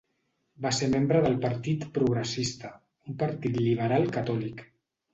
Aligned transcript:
Va 0.65 0.71
ser 0.77 0.89
membre 0.93 1.21
del 1.25 1.37
Partit 1.43 1.87
Progressista, 1.99 2.75
un 3.13 3.21
partit 3.23 3.63
liberal 3.71 4.13
catòlic. 4.21 4.69